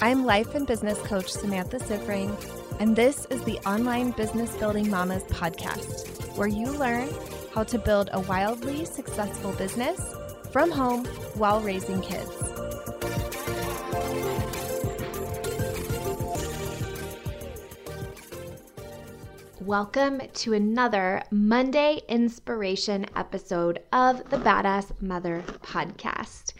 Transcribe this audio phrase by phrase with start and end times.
[0.00, 2.32] I'm life and business coach Samantha Siffring,
[2.78, 7.08] and this is the Online Business Building Mamas podcast, where you learn
[7.52, 10.00] how to build a wildly successful business
[10.52, 12.30] from home while raising kids.
[19.60, 26.52] Welcome to another Monday inspiration episode of the Badass Mother podcast.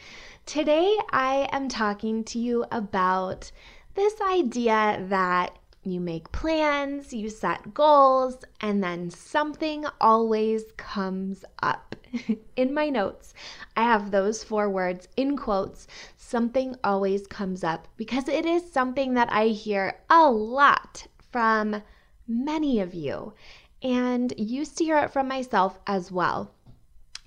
[0.48, 3.52] Today, I am talking to you about
[3.94, 11.94] this idea that you make plans, you set goals, and then something always comes up.
[12.56, 13.34] in my notes,
[13.76, 19.12] I have those four words in quotes something always comes up because it is something
[19.12, 21.82] that I hear a lot from
[22.26, 23.34] many of you
[23.82, 26.54] and used to hear it from myself as well.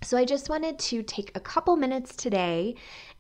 [0.04, 2.74] So, I just wanted to take a couple minutes today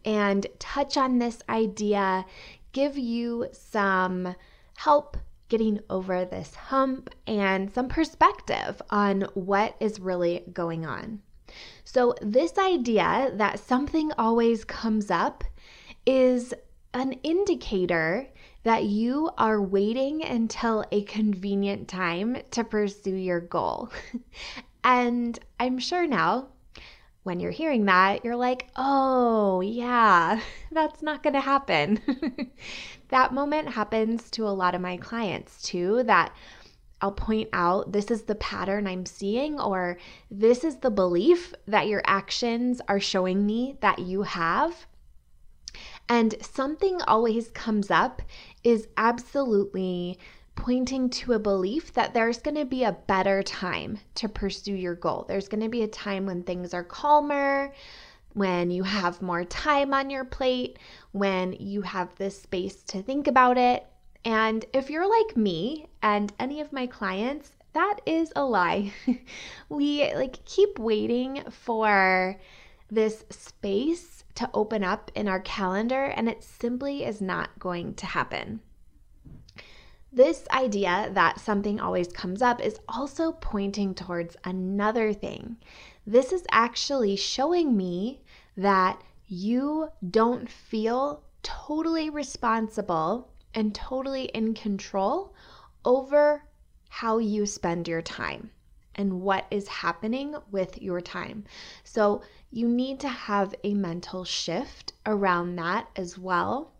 [0.03, 2.25] and touch on this idea,
[2.71, 4.35] give you some
[4.77, 5.15] help
[5.47, 11.21] getting over this hump and some perspective on what is really going on.
[11.83, 15.43] So, this idea that something always comes up
[16.07, 16.51] is
[16.95, 18.27] an indicator
[18.63, 23.91] that you are waiting until a convenient time to pursue your goal.
[24.83, 26.47] and I'm sure now
[27.23, 30.41] when you're hearing that, you're like, oh, yeah,
[30.71, 31.99] that's not going to happen.
[33.09, 36.33] that moment happens to a lot of my clients too, that
[37.01, 39.97] I'll point out this is the pattern I'm seeing, or
[40.29, 44.85] this is the belief that your actions are showing me that you have.
[46.07, 48.21] And something always comes up
[48.63, 50.19] is absolutely
[50.61, 54.93] pointing to a belief that there's going to be a better time to pursue your
[54.93, 55.25] goal.
[55.27, 57.73] There's going to be a time when things are calmer,
[58.33, 60.77] when you have more time on your plate,
[61.13, 63.87] when you have this space to think about it.
[64.23, 68.93] And if you're like me and any of my clients, that is a lie.
[69.69, 72.39] we like keep waiting for
[72.91, 78.05] this space to open up in our calendar and it simply is not going to
[78.05, 78.61] happen.
[80.13, 85.55] This idea that something always comes up is also pointing towards another thing.
[86.05, 88.21] This is actually showing me
[88.57, 95.33] that you don't feel totally responsible and totally in control
[95.85, 96.43] over
[96.89, 98.51] how you spend your time
[98.95, 101.45] and what is happening with your time.
[101.85, 106.73] So, you need to have a mental shift around that as well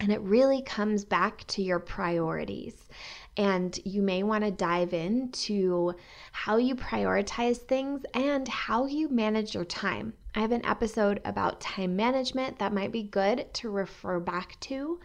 [0.00, 2.88] and it really comes back to your priorities.
[3.36, 5.94] And you may want to dive into
[6.32, 10.14] how you prioritize things and how you manage your time.
[10.34, 15.00] I have an episode about time management that might be good to refer back to.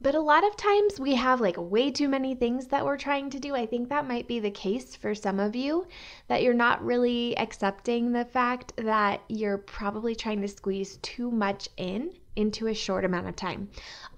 [0.00, 3.30] But a lot of times we have like way too many things that we're trying
[3.30, 3.54] to do.
[3.54, 5.86] I think that might be the case for some of you,
[6.28, 11.68] that you're not really accepting the fact that you're probably trying to squeeze too much
[11.76, 13.68] in into a short amount of time.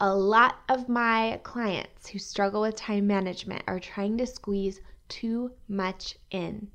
[0.00, 5.52] A lot of my clients who struggle with time management are trying to squeeze too
[5.68, 6.68] much in.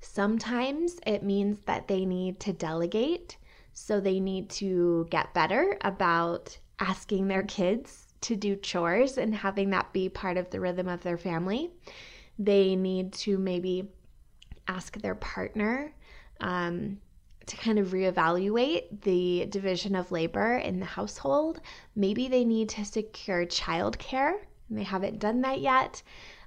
[0.00, 3.36] Sometimes it means that they need to delegate,
[3.72, 9.70] so they need to get better about asking their kids to do chores and having
[9.70, 11.70] that be part of the rhythm of their family.
[12.38, 13.88] They need to maybe
[14.68, 15.92] ask their partner
[16.40, 16.98] um,
[17.46, 21.60] to kind of reevaluate the division of labor in the household.
[21.94, 24.34] Maybe they need to secure childcare
[24.68, 26.02] and they haven't done that yet.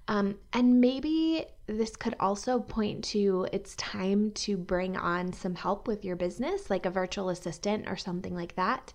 [0.09, 5.87] Um, and maybe this could also point to it's time to bring on some help
[5.87, 8.91] with your business, like a virtual assistant or something like that.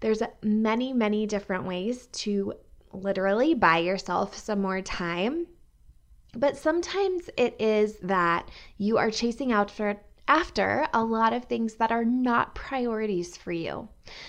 [0.00, 2.54] There's many, many different ways to
[2.92, 5.46] literally buy yourself some more time.
[6.34, 11.90] But sometimes it is that you are chasing after after a lot of things that
[11.90, 13.88] are not priorities for you.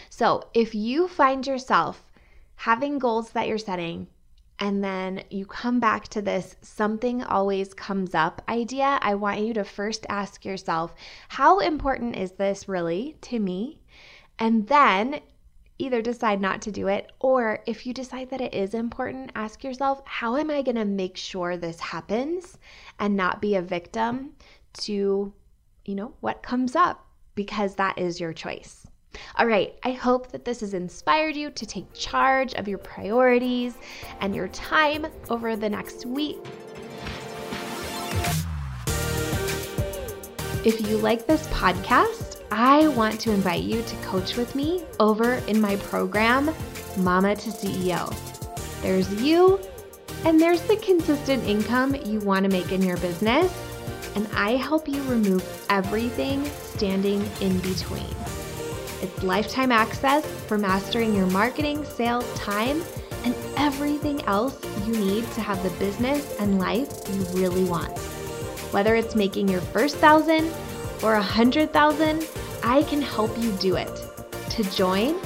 [0.09, 2.03] So, if you find yourself
[2.55, 4.07] having goals that you're setting,
[4.59, 9.53] and then you come back to this something always comes up idea, I want you
[9.53, 10.93] to first ask yourself,
[11.29, 13.79] how important is this really to me?
[14.37, 15.21] And then
[15.77, 19.63] either decide not to do it, or if you decide that it is important, ask
[19.63, 22.57] yourself, how am I going to make sure this happens
[22.99, 24.31] and not be a victim
[24.73, 25.33] to
[25.89, 27.03] you know, what comes up
[27.33, 28.85] because that is your choice.
[29.37, 33.73] All right, I hope that this has inspired you to take charge of your priorities
[34.19, 36.37] and your time over the next week.
[40.63, 45.35] If you like this podcast, I want to invite you to coach with me over
[45.47, 46.53] in my program,
[46.97, 48.13] Mama to CEO.
[48.83, 49.59] There's you,
[50.23, 53.51] and there's the consistent income you want to make in your business,
[54.15, 58.15] and I help you remove everything standing in between.
[59.01, 62.83] It's lifetime access for mastering your marketing, sales, time,
[63.23, 67.97] and everything else you need to have the business and life you really want.
[68.71, 70.51] Whether it's making your first thousand
[71.01, 72.27] or a hundred thousand,
[72.63, 73.89] I can help you do it.
[74.51, 75.19] To join,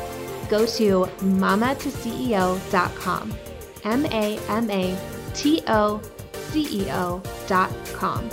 [0.49, 3.33] go to mamatoceo.com.
[3.83, 4.97] M A M A
[5.33, 6.01] T O
[6.51, 8.29] C E O.com.